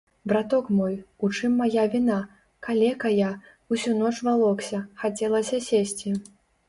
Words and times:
Браток 0.31 0.65
мой, 0.77 0.93
у 1.25 1.27
чым 1.39 1.51
мая 1.59 1.83
віна, 1.95 2.17
калека 2.67 3.11
я, 3.17 3.29
усю 3.75 3.91
ноч 4.01 4.13
валокся, 4.29 4.79
хацелася 5.03 5.61
сесці. 5.71 6.17